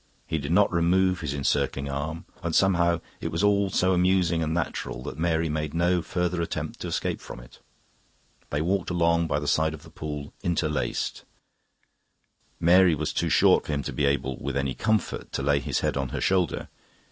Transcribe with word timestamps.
He 0.25 0.39
did 0.39 0.51
not 0.51 0.73
remove 0.73 1.19
his 1.19 1.31
encircling 1.31 1.87
arm, 1.87 2.25
and 2.41 2.55
somehow 2.55 3.01
it 3.19 3.27
was 3.31 3.43
all 3.43 3.69
so 3.69 3.93
amusing 3.93 4.41
and 4.41 4.51
natural 4.51 5.03
that 5.03 5.19
Mary 5.19 5.47
made 5.47 5.75
no 5.75 6.01
further 6.01 6.41
attempt 6.41 6.79
to 6.79 6.87
escape 6.87 7.21
from 7.21 7.39
it. 7.39 7.59
They 8.49 8.61
walked 8.63 8.89
along 8.89 9.27
by 9.27 9.37
the 9.39 9.47
side 9.47 9.75
of 9.75 9.83
the 9.83 9.91
pool, 9.91 10.33
interlaced. 10.41 11.23
Mary 12.59 12.95
was 12.95 13.13
too 13.13 13.29
short 13.29 13.67
for 13.67 13.73
him 13.73 13.83
to 13.83 13.93
be 13.93 14.05
able, 14.07 14.37
with 14.37 14.57
any 14.57 14.73
comfort, 14.73 15.31
to 15.33 15.43
lay 15.43 15.59
his 15.59 15.81
head 15.81 15.95
on 15.95 16.09
her 16.09 16.19
shoulder. 16.21 16.69